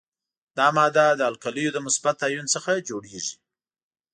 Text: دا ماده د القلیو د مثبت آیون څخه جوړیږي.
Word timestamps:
دا 0.57 0.67
ماده 0.77 1.07
د 1.15 1.21
القلیو 1.31 1.69
د 1.73 1.77
مثبت 1.85 2.17
آیون 2.27 2.47
څخه 2.55 2.71
جوړیږي. 2.89 3.33